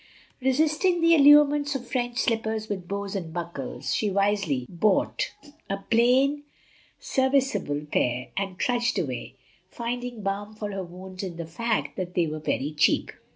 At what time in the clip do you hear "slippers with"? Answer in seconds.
2.17-2.87